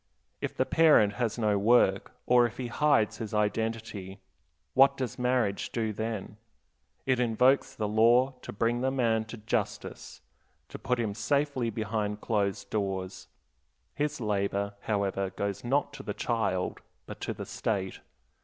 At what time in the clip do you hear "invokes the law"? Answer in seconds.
7.19-8.31